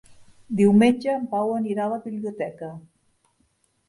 [0.59, 2.71] Diumenge en Pau anirà a la biblioteca.